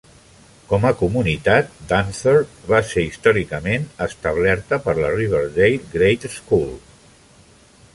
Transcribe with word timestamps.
Com 0.69 0.85
a 0.89 0.93
comunitat, 1.01 1.69
Dunthorpe 1.91 2.71
va 2.73 2.81
ser 2.93 3.05
històricament 3.11 3.87
establerta 4.09 4.81
per 4.89 4.97
la 5.05 5.13
Riverdale 5.21 5.87
Grade 5.97 6.35
School. 6.41 6.71